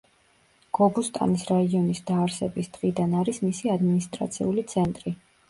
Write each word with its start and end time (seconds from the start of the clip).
გობუსტანის 0.77 1.43
რაიონის 1.51 2.01
დაარსების 2.07 2.71
დღიდან 2.79 3.15
არის 3.21 3.43
მისი 3.45 3.75
ადმინისტრაციული 3.77 4.67
ცენტრი. 4.75 5.17